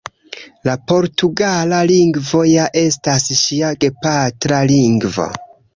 La 0.67 0.73
portugala 0.91 1.83
lingvo 1.93 2.41
ja 2.55 2.67
estas 2.85 3.29
ŝia 3.45 3.71
gepatra 3.87 4.65
lingvo. 4.75 5.35